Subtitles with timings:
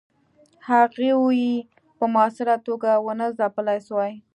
[0.69, 1.11] هغوی
[1.45, 1.65] یې
[1.97, 4.13] په موثره توګه ونه ځپلای سوای.